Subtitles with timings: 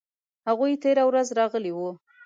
[0.47, 1.91] هغوی تیره ورځ راغلي وو